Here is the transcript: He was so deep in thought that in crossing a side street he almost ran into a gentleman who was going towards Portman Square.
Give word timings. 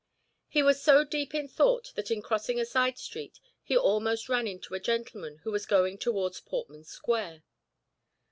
He 0.47 0.63
was 0.63 0.81
so 0.81 1.03
deep 1.03 1.35
in 1.35 1.47
thought 1.47 1.93
that 1.93 2.09
in 2.09 2.23
crossing 2.23 2.59
a 2.59 2.65
side 2.65 2.97
street 2.97 3.39
he 3.61 3.77
almost 3.77 4.29
ran 4.29 4.47
into 4.47 4.73
a 4.73 4.79
gentleman 4.79 5.37
who 5.43 5.51
was 5.51 5.67
going 5.67 5.99
towards 5.99 6.39
Portman 6.41 6.85
Square. 6.85 7.43